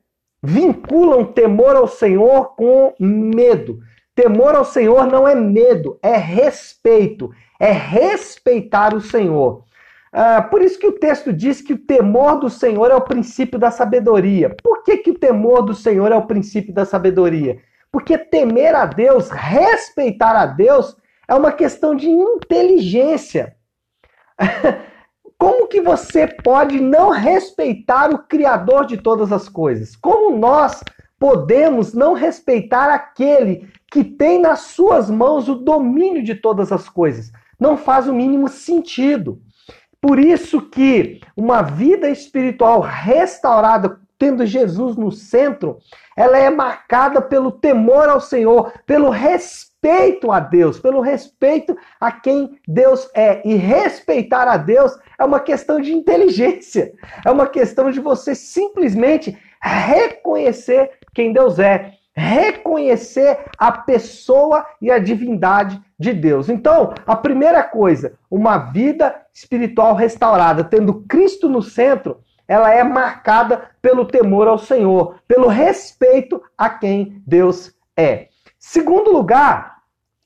vinculam 0.43 1.25
temor 1.25 1.77
ao 1.77 1.87
Senhor 1.87 2.57
com 2.57 2.93
medo. 2.99 3.79
Temor 4.15 4.57
ao 4.57 4.65
Senhor 4.65 5.07
não 5.07 5.27
é 5.27 5.35
medo, 5.35 5.99
é 6.03 6.17
respeito, 6.17 7.31
é 7.59 7.71
respeitar 7.71 8.95
o 8.95 9.01
Senhor. 9.01 9.65
Ah, 10.13 10.43
por 10.43 10.61
isso 10.61 10.79
que 10.79 10.87
o 10.87 10.99
texto 10.99 11.33
diz 11.33 11.63
que 11.63 11.73
o 11.73 11.79
temor 11.79 12.39
do 12.39 12.51
Senhor 12.51 12.91
é 12.91 12.95
o 12.95 13.01
princípio 13.01 13.59
da 13.59 13.71
sabedoria. 13.71 14.55
Por 14.63 14.83
que, 14.83 14.99
que 14.99 15.11
o 15.11 15.19
temor 15.19 15.63
do 15.63 15.75
Senhor 15.75 16.13
é 16.13 16.17
o 16.17 16.27
princípio 16.27 16.75
da 16.75 16.85
sabedoria? 16.85 17.59
Porque 17.91 18.19
temer 18.19 18.75
a 18.75 18.85
Deus, 18.85 19.31
respeitar 19.31 20.37
a 20.37 20.45
Deus, 20.45 20.95
é 21.27 21.35
uma 21.35 21.51
questão 21.51 21.95
de 21.95 22.11
inteligência. 22.11 23.57
Como 25.39 25.67
que 25.67 25.81
você 25.81 26.27
pode 26.27 26.79
não 26.79 27.09
respeitar 27.09 28.15
o 28.15 28.19
Criador 28.19 28.87
de 28.87 28.99
todas 28.99 29.33
as 29.33 29.49
coisas? 29.49 29.97
Como 29.97 30.37
nós 30.37 30.85
podemos 31.19 31.95
não 31.95 32.13
respeitar 32.13 32.91
aquele 32.91 33.69
que 33.91 34.05
tem 34.05 34.39
nas 34.39 34.61
suas 34.61 35.11
mãos 35.11 35.49
o 35.49 35.55
domínio 35.55 36.23
de 36.23 36.35
todas 36.35 36.71
as 36.71 36.89
coisas? 36.89 37.33
Não 37.59 37.77
faz 37.77 38.07
o 38.07 38.15
mínimo 38.15 38.47
sentido. 38.47 39.41
Por 40.03 40.19
isso 40.19 40.61
que 40.63 41.21
uma 41.37 41.63
vida 41.63 42.11
espiritual 42.11 42.81
restaurada, 42.81 44.01
tendo 44.19 44.45
Jesus 44.45 44.97
no 44.97 45.13
centro, 45.13 45.79
ela 46.17 46.37
é 46.37 46.51
marcada 46.51 47.23
pelo 47.23 47.53
temor 47.53 48.09
ao 48.09 48.21
Senhor, 48.21 48.73
pelo 48.85 49.11
respeito 49.11 50.33
a 50.33 50.41
Deus, 50.41 50.81
pelo 50.81 51.01
respeito 51.01 51.77
a 52.01 52.11
quem 52.11 52.59
Deus 52.67 53.09
é. 53.15 53.43
E 53.49 53.55
respeitar 53.55 54.49
a 54.49 54.57
Deus 54.57 54.93
é 55.17 55.25
uma 55.25 55.39
questão 55.39 55.81
de 55.81 55.95
inteligência, 55.95 56.93
é 57.25 57.31
uma 57.31 57.47
questão 57.47 57.89
de 57.89 58.01
você 58.01 58.35
simplesmente 58.35 59.39
reconhecer 59.63 60.91
quem 61.15 61.33
Deus 61.33 61.61
é 61.61 61.93
reconhecer 62.15 63.39
a 63.59 63.73
pessoa 63.73 64.67
e 64.81 64.91
a 64.91 64.99
divindade 64.99 65.81
de 65.99 66.13
Deus. 66.13 66.49
Então, 66.49 66.93
a 67.07 67.17
primeira 67.17 67.63
coisa, 67.63 68.15
uma 68.31 68.59
vida 68.59 69.15
espiritual 69.33 69.95
restaurada, 69.95 70.63
tendo 70.63 71.03
Cristo 71.09 71.49
no 71.49 71.63
centro, 71.63 72.21
ela 72.47 72.71
é 72.73 72.83
marcada 72.83 73.71
pelo 73.81 74.05
temor 74.05 74.47
ao 74.47 74.59
Senhor, 74.59 75.17
pelo 75.27 75.49
respeito 75.49 76.43
a 76.57 76.69
quem 76.69 77.23
Deus 77.27 77.73
é. 77.97 78.29
Segundo 78.59 79.11
lugar, 79.11 79.79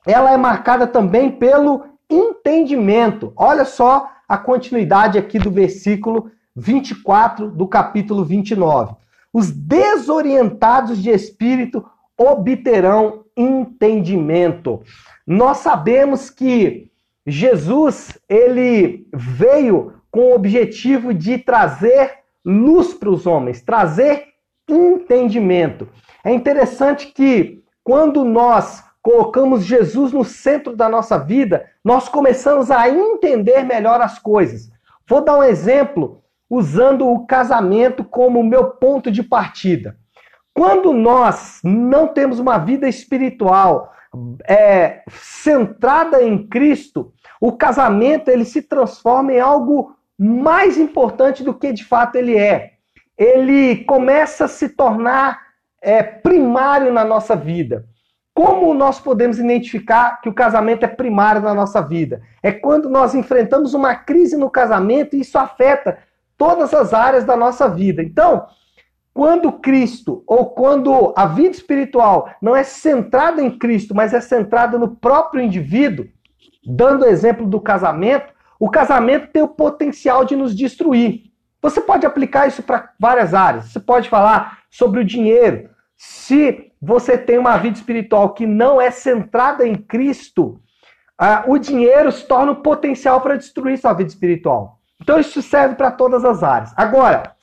ela 0.06 0.32
é 0.32 0.36
marcada 0.36 0.86
também 0.86 1.30
pelo 1.30 1.84
entendimento. 2.08 3.32
Olha 3.36 3.64
só 3.64 4.10
a 4.28 4.36
continuidade 4.36 5.18
aqui 5.18 5.38
do 5.38 5.50
versículo 5.50 6.30
24 6.54 7.50
do 7.50 7.68
capítulo 7.68 8.24
29. 8.24 8.94
Os 9.36 9.50
desorientados 9.50 11.02
de 11.02 11.10
espírito 11.10 11.84
obterão 12.16 13.26
entendimento. 13.36 14.80
Nós 15.26 15.58
sabemos 15.58 16.30
que 16.30 16.90
Jesus, 17.26 18.16
ele 18.30 19.06
veio 19.12 19.92
com 20.10 20.30
o 20.30 20.34
objetivo 20.34 21.12
de 21.12 21.36
trazer 21.36 22.20
luz 22.42 22.94
para 22.94 23.10
os 23.10 23.26
homens, 23.26 23.60
trazer 23.60 24.28
entendimento. 24.66 25.86
É 26.24 26.32
interessante 26.32 27.08
que 27.08 27.62
quando 27.84 28.24
nós 28.24 28.82
colocamos 29.02 29.66
Jesus 29.66 30.14
no 30.14 30.24
centro 30.24 30.74
da 30.74 30.88
nossa 30.88 31.18
vida, 31.18 31.66
nós 31.84 32.08
começamos 32.08 32.70
a 32.70 32.88
entender 32.88 33.64
melhor 33.64 34.00
as 34.00 34.18
coisas. 34.18 34.70
Vou 35.06 35.22
dar 35.22 35.36
um 35.36 35.44
exemplo 35.44 36.22
usando 36.48 37.08
o 37.08 37.26
casamento 37.26 38.04
como 38.04 38.42
meu 38.42 38.70
ponto 38.70 39.10
de 39.10 39.22
partida. 39.22 39.96
Quando 40.54 40.92
nós 40.92 41.60
não 41.62 42.08
temos 42.08 42.38
uma 42.38 42.56
vida 42.56 42.88
espiritual 42.88 43.92
é, 44.48 45.02
centrada 45.10 46.22
em 46.22 46.46
Cristo, 46.46 47.12
o 47.40 47.52
casamento 47.52 48.30
ele 48.30 48.44
se 48.44 48.62
transforma 48.62 49.32
em 49.32 49.40
algo 49.40 49.94
mais 50.18 50.78
importante 50.78 51.44
do 51.44 51.52
que 51.52 51.72
de 51.72 51.84
fato 51.84 52.16
ele 52.16 52.38
é. 52.38 52.72
Ele 53.18 53.84
começa 53.84 54.44
a 54.44 54.48
se 54.48 54.70
tornar 54.70 55.40
é, 55.82 56.02
primário 56.02 56.92
na 56.92 57.04
nossa 57.04 57.36
vida. 57.36 57.84
Como 58.34 58.74
nós 58.74 59.00
podemos 59.00 59.38
identificar 59.38 60.20
que 60.20 60.28
o 60.28 60.34
casamento 60.34 60.84
é 60.84 60.88
primário 60.88 61.40
na 61.40 61.54
nossa 61.54 61.80
vida? 61.80 62.20
É 62.42 62.52
quando 62.52 62.88
nós 62.88 63.14
enfrentamos 63.14 63.72
uma 63.72 63.94
crise 63.94 64.36
no 64.36 64.50
casamento 64.50 65.16
e 65.16 65.20
isso 65.20 65.38
afeta 65.38 65.98
todas 66.36 66.72
as 66.74 66.92
áreas 66.92 67.24
da 67.24 67.36
nossa 67.36 67.68
vida. 67.68 68.02
Então, 68.02 68.46
quando 69.12 69.52
Cristo, 69.52 70.22
ou 70.26 70.50
quando 70.50 71.14
a 71.16 71.26
vida 71.26 71.56
espiritual 71.56 72.30
não 72.40 72.54
é 72.54 72.62
centrada 72.62 73.42
em 73.42 73.50
Cristo, 73.50 73.94
mas 73.94 74.12
é 74.12 74.20
centrada 74.20 74.78
no 74.78 74.94
próprio 74.96 75.42
indivíduo, 75.42 76.06
dando 76.66 77.02
o 77.02 77.08
exemplo 77.08 77.46
do 77.46 77.60
casamento, 77.60 78.34
o 78.60 78.68
casamento 78.68 79.28
tem 79.32 79.42
o 79.42 79.48
potencial 79.48 80.24
de 80.24 80.36
nos 80.36 80.54
destruir. 80.54 81.32
Você 81.62 81.80
pode 81.80 82.06
aplicar 82.06 82.46
isso 82.46 82.62
para 82.62 82.92
várias 82.98 83.34
áreas. 83.34 83.66
Você 83.66 83.80
pode 83.80 84.08
falar 84.08 84.58
sobre 84.70 85.00
o 85.00 85.04
dinheiro. 85.04 85.70
Se 85.96 86.70
você 86.80 87.16
tem 87.16 87.38
uma 87.38 87.56
vida 87.56 87.76
espiritual 87.76 88.34
que 88.34 88.46
não 88.46 88.80
é 88.80 88.90
centrada 88.90 89.66
em 89.66 89.74
Cristo, 89.74 90.60
uh, 91.20 91.50
o 91.50 91.58
dinheiro 91.58 92.12
se 92.12 92.26
torna 92.26 92.52
um 92.52 92.62
potencial 92.62 93.20
para 93.20 93.36
destruir 93.36 93.78
sua 93.78 93.94
vida 93.94 94.10
espiritual. 94.10 94.75
Então 95.00 95.18
isso 95.18 95.42
serve 95.42 95.74
para 95.74 95.90
todas 95.90 96.24
as 96.24 96.42
áreas. 96.42 96.72
Agora, 96.76 97.34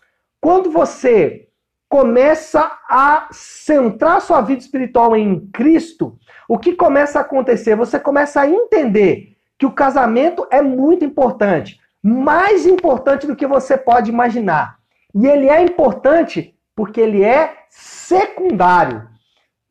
quando 0.41 0.71
você 0.71 1.47
começa 1.87 2.71
a 2.89 3.27
centrar 3.31 4.19
sua 4.19 4.41
vida 4.41 4.61
espiritual 4.61 5.15
em 5.15 5.47
Cristo, 5.53 6.17
o 6.49 6.57
que 6.57 6.73
começa 6.73 7.19
a 7.19 7.21
acontecer? 7.21 7.75
Você 7.75 7.99
começa 7.99 8.41
a 8.41 8.49
entender 8.49 9.37
que 9.59 9.65
o 9.65 9.71
casamento 9.71 10.47
é 10.51 10.61
muito 10.61 11.05
importante, 11.05 11.79
mais 12.01 12.65
importante 12.65 13.27
do 13.27 13.35
que 13.35 13.45
você 13.45 13.77
pode 13.77 14.09
imaginar. 14.09 14.79
E 15.13 15.27
ele 15.27 15.47
é 15.47 15.61
importante 15.61 16.53
porque 16.75 16.99
ele 16.99 17.23
é 17.23 17.55
secundário. 17.69 19.07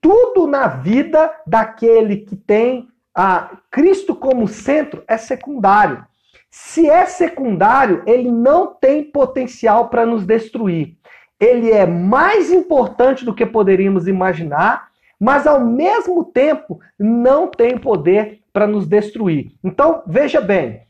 Tudo 0.00 0.46
na 0.46 0.68
vida 0.68 1.32
daquele 1.46 2.18
que 2.18 2.36
tem 2.36 2.88
a 3.14 3.50
Cristo 3.70 4.14
como 4.14 4.48
centro 4.48 5.02
é 5.06 5.16
secundário. 5.16 6.06
Se 6.54 6.86
é 6.86 7.06
secundário, 7.06 8.02
ele 8.06 8.30
não 8.30 8.74
tem 8.74 9.02
potencial 9.02 9.88
para 9.88 10.04
nos 10.04 10.26
destruir. 10.26 10.98
Ele 11.40 11.70
é 11.70 11.86
mais 11.86 12.52
importante 12.52 13.24
do 13.24 13.34
que 13.34 13.46
poderíamos 13.46 14.06
imaginar, 14.06 14.90
mas 15.18 15.46
ao 15.46 15.64
mesmo 15.64 16.22
tempo 16.22 16.78
não 16.98 17.48
tem 17.48 17.78
poder 17.78 18.42
para 18.52 18.66
nos 18.66 18.86
destruir. 18.86 19.54
Então, 19.64 20.02
veja 20.06 20.42
bem, 20.42 20.82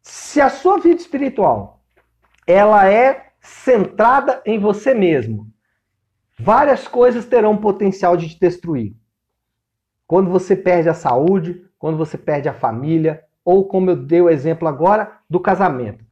se 0.00 0.40
a 0.40 0.48
sua 0.48 0.78
vida 0.78 1.00
espiritual 1.00 1.80
ela 2.46 2.88
é 2.88 3.32
centrada 3.40 4.40
em 4.46 4.60
você 4.60 4.94
mesmo, 4.94 5.48
várias 6.38 6.86
coisas 6.86 7.26
terão 7.26 7.56
potencial 7.56 8.16
de 8.16 8.28
te 8.28 8.38
destruir. 8.38 8.94
Quando 10.06 10.30
você 10.30 10.54
perde 10.54 10.88
a 10.88 10.94
saúde, 10.94 11.64
quando 11.80 11.98
você 11.98 12.16
perde 12.16 12.48
a 12.48 12.54
família, 12.54 13.24
ou 13.50 13.64
como 13.64 13.90
eu 13.90 13.96
dei 13.96 14.20
o 14.20 14.30
exemplo 14.30 14.68
agora, 14.68 15.10
do 15.28 15.40
casamento. 15.40 16.04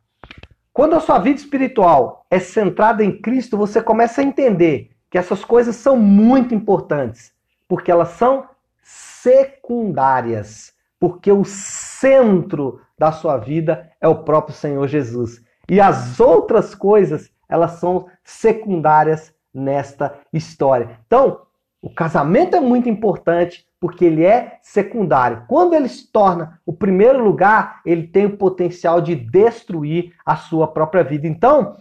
Quando 0.73 0.95
a 0.95 1.01
sua 1.01 1.21
vida 1.21 1.39
espiritual 1.39 2.27
é 2.29 2.41
centrada 2.41 3.05
em 3.05 3.21
Cristo, 3.21 3.57
você 3.57 3.81
começa 3.81 4.21
a 4.21 4.25
entender 4.25 4.91
que 5.09 5.17
essas 5.17 5.45
coisas 5.45 5.77
são 5.77 5.97
muito 5.97 6.53
importantes, 6.53 7.33
porque 7.69 7.93
elas 7.93 8.09
são 8.09 8.45
secundárias, 8.83 10.73
porque 10.99 11.31
o 11.31 11.45
centro 11.45 12.81
da 12.99 13.13
sua 13.13 13.37
vida 13.37 13.89
é 14.01 14.09
o 14.09 14.25
próprio 14.25 14.57
Senhor 14.57 14.89
Jesus. 14.89 15.41
E 15.69 15.81
as 15.81 16.19
outras 16.19 16.75
coisas, 16.75 17.31
elas 17.49 17.73
são 17.73 18.09
secundárias 18.25 19.33
nesta 19.55 20.13
história. 20.33 20.99
Então, 21.07 21.43
o 21.81 21.89
casamento 21.89 22.57
é 22.57 22.61
muito 22.61 22.89
importante 22.89 23.65
porque 23.81 24.05
ele 24.05 24.25
é 24.25 24.59
secundário. 24.63 25.45
Quando 25.49 25.75
ele 25.75 25.89
se 25.89 26.11
torna 26.11 26.61
o 26.67 26.73
primeiro 26.73 27.23
lugar, 27.23 27.81
ele 27.85 28.07
tem 28.07 28.27
o 28.27 28.37
potencial 28.37 29.01
de 29.01 29.15
destruir 29.15 30.13
a 30.25 30.37
sua 30.37 30.67
própria 30.67 31.05
vida. 31.05 31.27
Então, 31.27 31.77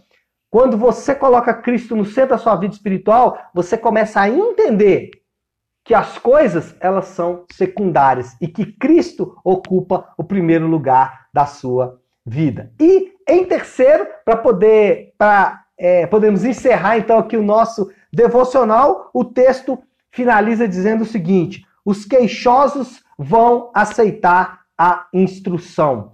quando 0.49 0.77
você 0.77 1.13
coloca 1.13 1.53
Cristo 1.53 1.95
no 1.95 2.05
centro 2.05 2.31
da 2.31 2.37
sua 2.37 2.55
vida 2.55 2.73
espiritual, 2.73 3.37
você 3.53 3.77
começa 3.77 4.21
a 4.21 4.29
entender 4.29 5.11
que 5.83 5.93
as 5.93 6.17
coisas 6.17 6.75
elas 6.79 7.05
são 7.05 7.45
secundárias 7.51 8.35
e 8.41 8.47
que 8.47 8.65
Cristo 8.65 9.37
ocupa 9.43 10.13
o 10.17 10.23
primeiro 10.23 10.67
lugar 10.67 11.27
da 11.33 11.45
sua 11.45 11.99
vida. 12.25 12.71
E 12.79 13.13
em 13.27 13.45
terceiro, 13.45 14.05
para 14.25 14.37
poder 14.37 15.13
para 15.17 15.63
é, 15.77 16.07
podemos 16.07 16.43
encerrar 16.43 16.97
então 16.97 17.19
aqui 17.19 17.37
o 17.37 17.43
nosso 17.43 17.91
devocional, 18.11 19.11
o 19.13 19.23
texto 19.23 19.77
finaliza 20.11 20.67
dizendo 20.67 21.03
o 21.03 21.05
seguinte: 21.05 21.66
os 21.87 22.03
queixosos 22.03 23.01
vão 23.17 23.71
aceitar 23.73 24.63
a 24.77 25.07
instrução. 25.13 26.11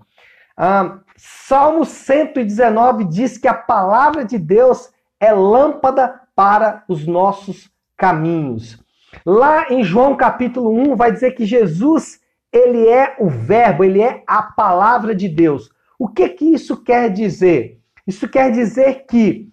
Ah, 0.56 1.00
Salmo 1.18 1.84
119 1.84 3.06
diz 3.06 3.39
que 3.39 3.48
a 3.48 3.56
palavra 3.56 4.24
de 4.24 4.38
Deus 4.38 4.92
é 5.20 5.34
lâmpada 5.34 6.22
para 6.36 6.84
os 6.88 7.08
nossos 7.08 7.72
caminhos. 7.98 8.80
Lá 9.25 9.65
em 9.72 9.84
João 9.84 10.15
capítulo 10.15 10.70
1 10.70 10.96
vai 10.96 11.12
dizer 11.12 11.32
que 11.32 11.44
Jesus, 11.44 12.20
ele 12.51 12.88
é 12.88 13.15
o 13.18 13.27
verbo, 13.27 13.84
ele 13.84 14.00
é 14.00 14.24
a 14.27 14.44
palavra 14.44 15.15
de 15.15 15.27
Deus. 15.27 15.72
O 15.98 16.08
que 16.08 16.30
que 16.30 16.53
isso 16.53 16.84
quer 16.84 17.10
dizer? 17.10 17.80
Isso 18.06 18.30
quer 18.30 18.51
dizer 18.51 19.08
que 19.10 19.50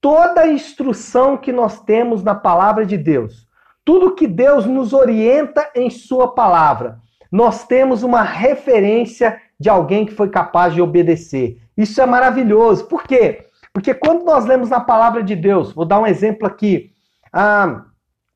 toda 0.00 0.46
instrução 0.46 1.36
que 1.36 1.52
nós 1.52 1.78
temos 1.82 2.22
na 2.22 2.34
palavra 2.34 2.86
de 2.86 2.96
Deus, 2.96 3.47
tudo 3.88 4.14
que 4.14 4.26
Deus 4.26 4.66
nos 4.66 4.92
orienta 4.92 5.70
em 5.74 5.88
Sua 5.88 6.34
palavra, 6.34 6.98
nós 7.32 7.66
temos 7.66 8.02
uma 8.02 8.20
referência 8.20 9.40
de 9.58 9.70
alguém 9.70 10.04
que 10.04 10.12
foi 10.12 10.28
capaz 10.28 10.74
de 10.74 10.82
obedecer. 10.82 11.56
Isso 11.74 11.98
é 12.02 12.04
maravilhoso. 12.04 12.84
Por 12.84 13.04
quê? 13.04 13.46
Porque 13.72 13.94
quando 13.94 14.26
nós 14.26 14.44
lemos 14.44 14.68
na 14.68 14.78
palavra 14.78 15.22
de 15.22 15.34
Deus, 15.34 15.72
vou 15.72 15.86
dar 15.86 16.00
um 16.00 16.06
exemplo 16.06 16.46
aqui, 16.46 16.92
ah, 17.32 17.84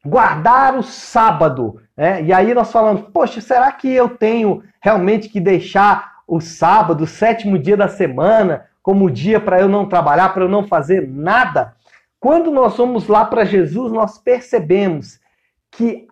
guardar 0.03 0.75
o 0.75 0.83
sábado, 0.83 1.79
né? 1.95 2.23
e 2.23 2.33
aí 2.33 2.55
nós 2.55 2.73
falamos, 2.73 3.03
poxa, 3.13 3.43
será 3.43 3.71
que 3.73 3.93
eu 3.93 4.09
tenho 4.09 4.63
realmente 4.81 5.29
que 5.29 5.39
deixar 5.39 6.13
o 6.27 6.41
sábado, 6.41 7.05
o 7.05 7.07
sétimo 7.07 7.59
dia 7.59 7.77
da 7.77 7.89
semana, 7.89 8.65
como 8.83 9.11
dia 9.11 9.39
para 9.39 9.61
eu 9.61 9.69
não 9.69 9.87
trabalhar, 9.87 10.31
para 10.31 10.45
eu 10.45 10.49
não 10.49 10.67
fazer 10.67 11.07
nada? 11.07 11.75
Quando 12.19 12.51
nós 12.51 12.75
vamos 12.75 13.07
lá 13.07 13.27
para 13.27 13.45
Jesus, 13.45 13.93
nós 13.93 14.17
percebemos 14.17 15.21
que 15.73 16.07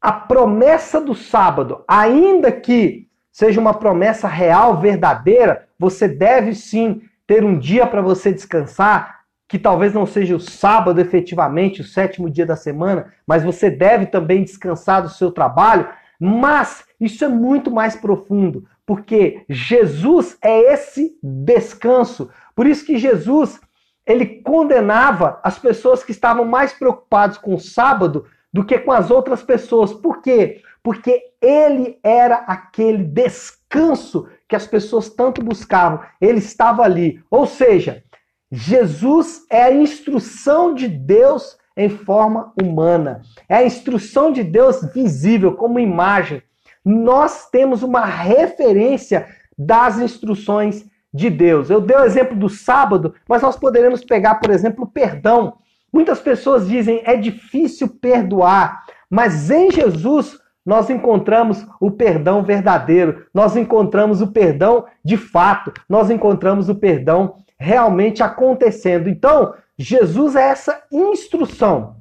a 0.00 0.10
promessa 0.10 1.00
do 1.00 1.14
sábado, 1.14 1.84
ainda 1.86 2.50
que 2.50 3.06
seja 3.30 3.60
uma 3.60 3.74
promessa 3.74 4.26
real, 4.26 4.80
verdadeira, 4.80 5.68
você 5.78 6.08
deve 6.08 6.54
sim 6.54 7.02
ter 7.26 7.44
um 7.44 7.58
dia 7.58 7.86
para 7.86 8.02
você 8.02 8.32
descansar, 8.32 9.20
que 9.46 9.58
talvez 9.58 9.92
não 9.92 10.06
seja 10.06 10.34
o 10.34 10.40
sábado 10.40 11.00
efetivamente, 11.00 11.80
o 11.80 11.84
sétimo 11.84 12.30
dia 12.30 12.46
da 12.46 12.56
semana, 12.56 13.12
mas 13.26 13.44
você 13.44 13.70
deve 13.70 14.06
também 14.06 14.42
descansar 14.42 15.02
do 15.02 15.08
seu 15.08 15.30
trabalho. 15.30 15.88
Mas 16.18 16.84
isso 16.98 17.24
é 17.24 17.28
muito 17.28 17.70
mais 17.70 17.94
profundo, 17.94 18.64
porque 18.86 19.44
Jesus 19.48 20.38
é 20.42 20.72
esse 20.72 21.18
descanso. 21.22 22.30
Por 22.54 22.66
isso 22.66 22.84
que 22.84 22.96
Jesus 22.96 23.60
ele 24.06 24.26
condenava 24.42 25.40
as 25.42 25.58
pessoas 25.58 26.04
que 26.04 26.12
estavam 26.12 26.44
mais 26.44 26.72
preocupadas 26.72 27.38
com 27.38 27.54
o 27.54 27.60
sábado 27.60 28.26
do 28.54 28.64
que 28.64 28.78
com 28.78 28.92
as 28.92 29.10
outras 29.10 29.42
pessoas. 29.42 29.92
Por 29.92 30.22
quê? 30.22 30.62
Porque 30.80 31.20
ele 31.42 31.98
era 32.04 32.36
aquele 32.36 33.02
descanso 33.02 34.28
que 34.48 34.54
as 34.54 34.64
pessoas 34.64 35.10
tanto 35.10 35.42
buscavam. 35.42 36.00
Ele 36.20 36.38
estava 36.38 36.84
ali. 36.84 37.20
Ou 37.28 37.46
seja, 37.46 38.04
Jesus 38.52 39.44
é 39.50 39.64
a 39.64 39.74
instrução 39.74 40.72
de 40.72 40.86
Deus 40.86 41.58
em 41.76 41.88
forma 41.88 42.52
humana. 42.62 43.22
É 43.48 43.56
a 43.56 43.66
instrução 43.66 44.30
de 44.30 44.44
Deus 44.44 44.80
visível, 44.94 45.56
como 45.56 45.80
imagem. 45.80 46.40
Nós 46.84 47.50
temos 47.50 47.82
uma 47.82 48.04
referência 48.04 49.26
das 49.58 49.98
instruções 49.98 50.86
de 51.12 51.28
Deus. 51.28 51.70
Eu 51.70 51.80
dei 51.80 51.96
o 51.96 52.04
exemplo 52.04 52.36
do 52.36 52.48
sábado, 52.48 53.14
mas 53.28 53.42
nós 53.42 53.56
poderemos 53.56 54.04
pegar, 54.04 54.36
por 54.36 54.50
exemplo, 54.50 54.84
o 54.84 54.88
perdão. 54.88 55.58
Muitas 55.94 56.18
pessoas 56.18 56.66
dizem 56.66 57.02
é 57.04 57.16
difícil 57.16 57.88
perdoar, 57.88 58.82
mas 59.08 59.48
em 59.48 59.70
Jesus 59.70 60.36
nós 60.66 60.90
encontramos 60.90 61.64
o 61.80 61.88
perdão 61.88 62.42
verdadeiro, 62.42 63.26
nós 63.32 63.54
encontramos 63.54 64.20
o 64.20 64.32
perdão 64.32 64.86
de 65.04 65.16
fato, 65.16 65.72
nós 65.88 66.10
encontramos 66.10 66.68
o 66.68 66.74
perdão 66.74 67.36
realmente 67.56 68.24
acontecendo. 68.24 69.08
Então, 69.08 69.54
Jesus 69.78 70.34
é 70.34 70.48
essa 70.48 70.82
instrução. 70.90 71.98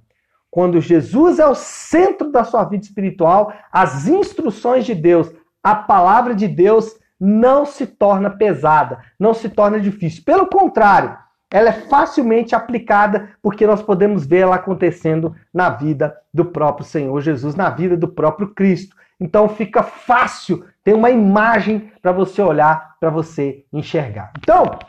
Quando 0.49 0.81
Jesus 0.81 1.37
é 1.37 1.45
o 1.45 1.53
centro 1.53 2.31
da 2.31 2.43
sua 2.43 2.63
vida 2.63 2.85
espiritual, 2.85 3.53
as 3.71 4.07
instruções 4.07 4.87
de 4.87 4.95
Deus, 4.95 5.31
a 5.61 5.75
palavra 5.75 6.33
de 6.33 6.47
Deus 6.47 6.95
não 7.19 7.63
se 7.63 7.85
torna 7.85 8.31
pesada, 8.31 8.97
não 9.19 9.35
se 9.35 9.49
torna 9.49 9.79
difícil. 9.79 10.23
Pelo 10.25 10.47
contrário, 10.47 11.15
ela 11.53 11.69
é 11.69 11.73
facilmente 11.73 12.55
aplicada 12.55 13.29
porque 13.39 13.67
nós 13.67 13.79
podemos 13.79 14.25
ver 14.25 14.39
ela 14.39 14.55
acontecendo 14.55 15.35
na 15.53 15.69
vida 15.69 16.17
do 16.33 16.45
próprio 16.45 16.83
Senhor 16.83 17.21
Jesus, 17.21 17.53
na 17.53 17.69
vida 17.69 17.95
do 17.95 18.07
próprio 18.07 18.47
Cristo. 18.55 18.95
Então 19.19 19.47
fica 19.47 19.83
fácil, 19.83 20.65
tem 20.83 20.95
uma 20.95 21.11
imagem 21.11 21.91
para 22.01 22.11
você 22.11 22.41
olhar, 22.41 22.95
para 22.99 23.11
você 23.11 23.63
enxergar. 23.71 24.31
Então, 24.39 24.79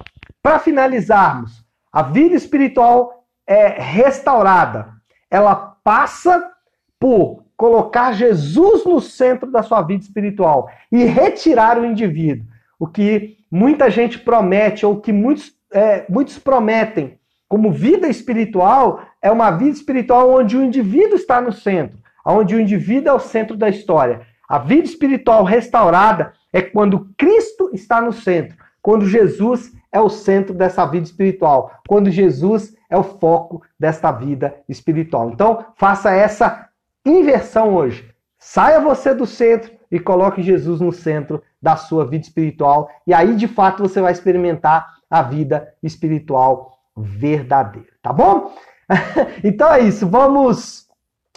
para 0.42 0.58
finalizarmos, 0.58 1.62
a 1.92 2.00
vida 2.00 2.34
espiritual 2.34 3.26
é 3.46 3.68
restaurada. 3.78 4.88
Ela 5.30 5.54
passa 5.84 6.50
por 6.98 7.44
colocar 7.58 8.12
Jesus 8.12 8.86
no 8.86 9.02
centro 9.02 9.52
da 9.52 9.62
sua 9.62 9.82
vida 9.82 10.02
espiritual 10.02 10.70
e 10.90 11.04
retirar 11.04 11.78
o 11.78 11.84
indivíduo. 11.84 12.46
O 12.78 12.86
que 12.86 13.36
muita 13.50 13.90
gente 13.90 14.18
promete 14.18 14.86
ou 14.86 14.98
que 14.98 15.12
muitos 15.12 15.53
é, 15.74 16.06
muitos 16.08 16.38
prometem 16.38 17.18
como 17.48 17.70
vida 17.70 18.08
espiritual 18.08 19.02
é 19.20 19.30
uma 19.30 19.50
vida 19.50 19.76
espiritual 19.76 20.30
onde 20.30 20.56
o 20.56 20.62
indivíduo 20.62 21.16
está 21.16 21.40
no 21.40 21.52
centro, 21.52 21.98
onde 22.24 22.54
o 22.54 22.60
indivíduo 22.60 23.10
é 23.10 23.12
o 23.12 23.20
centro 23.20 23.56
da 23.56 23.68
história. 23.68 24.22
A 24.48 24.58
vida 24.58 24.86
espiritual 24.86 25.44
restaurada 25.44 26.32
é 26.52 26.62
quando 26.62 27.10
Cristo 27.16 27.70
está 27.72 28.00
no 28.00 28.12
centro, 28.12 28.56
quando 28.80 29.06
Jesus 29.06 29.72
é 29.92 30.00
o 30.00 30.08
centro 30.08 30.54
dessa 30.54 30.84
vida 30.86 31.06
espiritual, 31.06 31.70
quando 31.86 32.10
Jesus 32.10 32.74
é 32.90 32.96
o 32.96 33.04
foco 33.04 33.62
desta 33.78 34.10
vida 34.10 34.54
espiritual. 34.68 35.30
Então, 35.30 35.66
faça 35.76 36.12
essa 36.12 36.68
inversão 37.04 37.74
hoje. 37.74 38.08
Saia 38.38 38.80
você 38.80 39.14
do 39.14 39.26
centro 39.26 39.72
e 39.90 39.98
coloque 39.98 40.42
Jesus 40.42 40.80
no 40.80 40.92
centro 40.92 41.42
da 41.62 41.76
sua 41.76 42.04
vida 42.04 42.24
espiritual, 42.24 42.90
e 43.06 43.14
aí 43.14 43.36
de 43.36 43.48
fato 43.48 43.82
você 43.82 44.00
vai 44.00 44.12
experimentar 44.12 44.86
a 45.10 45.22
vida 45.22 45.74
espiritual 45.82 46.78
verdadeira, 46.96 47.88
tá 48.02 48.12
bom? 48.12 48.54
então 49.42 49.72
é 49.72 49.80
isso, 49.80 50.08
vamos 50.08 50.88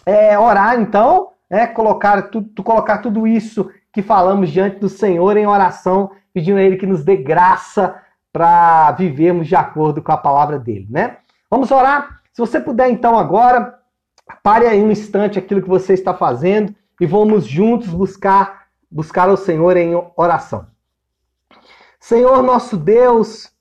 é, 0.05 0.37
orar 0.37 0.79
então, 0.79 1.29
é, 1.49 1.65
colocar, 1.65 2.23
tu, 2.23 2.43
colocar 2.63 2.99
tudo 2.99 3.25
isso 3.25 3.69
que 3.91 4.01
falamos 4.01 4.49
diante 4.49 4.79
do 4.79 4.89
Senhor 4.89 5.37
em 5.37 5.47
oração, 5.47 6.11
pedindo 6.33 6.57
a 6.57 6.61
Ele 6.61 6.77
que 6.77 6.85
nos 6.85 7.03
dê 7.03 7.15
graça 7.15 7.95
para 8.31 8.91
vivermos 8.91 9.47
de 9.47 9.55
acordo 9.55 10.01
com 10.01 10.11
a 10.11 10.17
palavra 10.17 10.59
dele, 10.59 10.87
né? 10.89 11.17
Vamos 11.49 11.71
orar? 11.71 12.21
Se 12.31 12.39
você 12.39 12.59
puder 12.59 12.89
então 12.89 13.17
agora, 13.17 13.79
pare 14.43 14.67
aí 14.67 14.81
um 14.81 14.91
instante 14.91 15.39
aquilo 15.39 15.61
que 15.61 15.69
você 15.69 15.93
está 15.93 16.13
fazendo 16.13 16.75
e 16.99 17.05
vamos 17.05 17.45
juntos 17.45 17.87
buscar 17.87 18.67
buscar 18.89 19.29
o 19.29 19.37
Senhor 19.37 19.75
em 19.75 19.93
oração. 20.15 20.67
Senhor 21.99 22.41
nosso 22.41 22.77
Deus, 22.77 23.51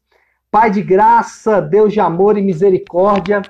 Pai 0.50 0.70
de 0.70 0.80
graça, 0.80 1.60
Deus 1.60 1.92
de 1.92 2.00
amor 2.00 2.38
e 2.38 2.42
misericórdia, 2.42 3.42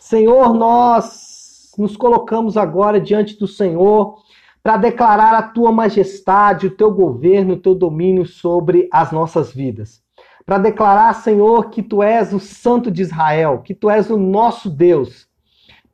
Senhor, 0.00 0.54
nós 0.54 1.72
nos 1.76 1.96
colocamos 1.96 2.56
agora 2.56 3.00
diante 3.00 3.38
do 3.38 3.46
Senhor 3.48 4.16
para 4.62 4.76
declarar 4.76 5.34
a 5.34 5.42
tua 5.42 5.70
majestade, 5.72 6.68
o 6.68 6.70
teu 6.70 6.90
governo, 6.90 7.54
o 7.54 7.58
teu 7.58 7.74
domínio 7.74 8.24
sobre 8.24 8.88
as 8.92 9.12
nossas 9.12 9.52
vidas. 9.52 10.02
Para 10.46 10.58
declarar, 10.58 11.12
Senhor, 11.14 11.70
que 11.70 11.82
tu 11.82 12.02
és 12.02 12.32
o 12.32 12.38
Santo 12.38 12.90
de 12.90 13.02
Israel, 13.02 13.62
que 13.62 13.74
tu 13.74 13.90
és 13.90 14.08
o 14.08 14.16
nosso 14.16 14.70
Deus. 14.70 15.26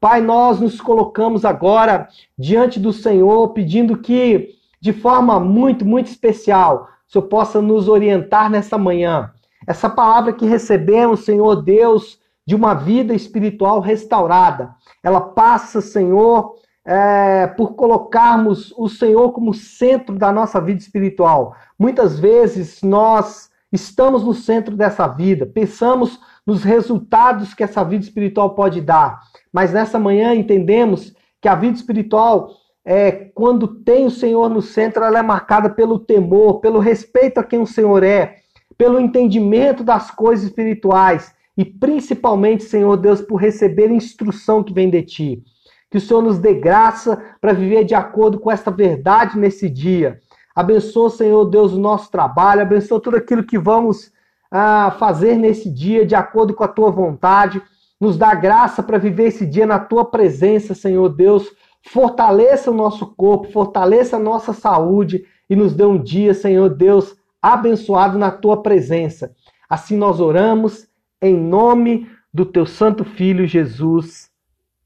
Pai, 0.01 0.21
nós 0.21 0.61
nos 0.61 0.81
colocamos 0.81 1.45
agora 1.45 2.09
diante 2.39 2.79
do 2.79 2.93
Senhor, 2.93 3.49
pedindo 3.49 3.99
que, 3.99 4.51
de 4.81 4.93
forma 4.93 5.41
muito, 5.41 5.85
muito 5.85 6.07
especial, 6.07 6.89
o 7.09 7.13
Senhor 7.13 7.27
possa 7.27 7.61
nos 7.61 7.89
orientar 7.89 8.51
nessa 8.51 8.79
manhã. 8.79 9.33
Essa 9.67 9.89
palavra 9.89 10.33
que 10.33 10.47
recebemos, 10.47 11.25
Senhor 11.25 11.63
Deus, 11.63 12.19
de 12.47 12.55
uma 12.55 12.75
vida 12.75 13.15
espiritual 13.15 13.81
restaurada, 13.81 14.75
ela 15.03 15.21
passa, 15.21 15.81
Senhor, 15.81 16.55
é, 16.85 17.47
por 17.47 17.75
colocarmos 17.75 18.73
o 18.77 18.89
Senhor 18.89 19.33
como 19.33 19.55
centro 19.55 20.17
da 20.17 20.33
nossa 20.33 20.61
vida 20.61 20.81
espiritual. 20.81 21.55
Muitas 21.79 22.19
vezes 22.19 22.83
nós 22.83 23.51
estamos 23.73 24.25
no 24.25 24.35
centro 24.35 24.77
dessa 24.77 25.07
vida, 25.07 25.47
pensamos 25.47 26.19
nos 26.45 26.65
resultados 26.65 27.55
que 27.55 27.63
essa 27.63 27.85
vida 27.85 28.03
espiritual 28.03 28.55
pode 28.55 28.81
dar, 28.81 29.21
mas 29.53 29.73
nessa 29.73 29.99
manhã 29.99 30.35
entendemos 30.35 31.15
que 31.41 31.49
a 31.49 31.55
vida 31.55 31.77
espiritual 31.77 32.51
é 32.85 33.13
quando 33.13 33.69
tem 33.69 34.07
o 34.07 34.11
Senhor 34.11 34.49
no 34.49 34.61
centro, 34.61 35.05
ela 35.05 35.19
é 35.19 35.23
marcada 35.23 35.71
pelo 35.71 35.99
temor, 35.99 36.61
pelo 36.61 36.81
respeito 36.81 37.39
a 37.39 37.45
quem 37.45 37.61
o 37.61 37.67
Senhor 37.67 38.03
é, 38.03 38.40
pelo 38.81 38.99
entendimento 38.99 39.85
das 39.85 40.11
coisas 40.11 40.47
espirituais 40.47 41.35
e 41.55 41.67
principalmente, 41.67 42.65
Senhor 42.65 42.97
Deus, 42.97 43.21
por 43.21 43.37
receber 43.37 43.91
instrução 43.91 44.65
que 44.65 44.73
vem 44.73 44.89
de 44.89 45.03
ti. 45.03 45.45
Que 45.91 45.99
o 45.99 46.01
Senhor 46.01 46.23
nos 46.23 46.39
dê 46.39 46.55
graça 46.55 47.23
para 47.43 47.53
viver 47.53 47.85
de 47.85 47.95
acordo 47.95 48.41
com 48.41 48.51
esta 48.51 48.71
verdade 48.71 49.39
nesse 49.39 49.69
dia. 49.69 50.19
Abençoa, 50.57 51.11
Senhor 51.11 51.45
Deus, 51.45 51.75
o 51.75 51.79
nosso 51.79 52.11
trabalho, 52.11 52.63
abençoa 52.63 52.99
tudo 52.99 53.19
aquilo 53.19 53.45
que 53.45 53.59
vamos 53.59 54.11
ah, 54.51 54.97
fazer 54.99 55.37
nesse 55.37 55.69
dia 55.69 56.07
de 56.07 56.15
acordo 56.15 56.55
com 56.55 56.65
a 56.65 56.69
tua 56.69 56.91
vontade. 56.91 57.61
Nos 58.01 58.17
dá 58.17 58.35
graça 58.35 58.83
para 58.83 58.97
viver 58.97 59.27
esse 59.27 59.45
dia 59.45 59.67
na 59.67 59.79
tua 59.79 60.07
presença, 60.07 60.75
Senhor 60.75 61.11
Deus. 61.11 61.53
Fortaleça 61.83 62.71
o 62.71 62.75
nosso 62.75 63.09
corpo, 63.15 63.53
fortaleça 63.53 64.17
a 64.17 64.19
nossa 64.19 64.55
saúde 64.55 65.27
e 65.51 65.55
nos 65.55 65.75
dê 65.75 65.85
um 65.85 66.03
dia, 66.03 66.33
Senhor 66.33 66.71
Deus, 66.71 67.20
abençoado 67.43 68.19
na 68.19 68.31
tua 68.31 68.63
presença. 68.63 69.35
Assim 69.69 69.97
nós 69.97 70.21
oramos 70.21 70.89
em 71.23 71.37
nome 71.37 72.11
do 72.33 72.45
teu 72.45 72.67
santo 72.67 73.05
filho 73.05 73.47
Jesus. 73.47 74.31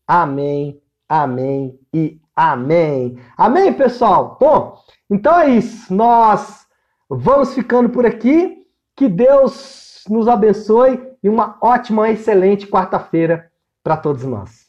Amém 0.07 0.81
amém 1.09 1.79
e 1.93 2.21
amém. 2.35 3.19
Amém, 3.37 3.73
pessoal? 3.73 4.37
Bom, 4.41 4.77
então 5.11 5.39
é 5.39 5.51
isso. 5.51 5.93
Nós 5.95 6.67
vamos 7.09 7.55
ficando 7.55 7.89
por 7.89 8.05
aqui. 8.07 8.63
Que 8.97 9.09
Deus 9.09 10.05
nos 10.09 10.29
abençoe 10.29 11.01
e 11.23 11.29
uma 11.29 11.59
ótima, 11.61 12.11
excelente 12.11 12.67
quarta-feira 12.67 13.51
para 13.83 13.97
todos 13.97 14.25
nós. 14.25 14.64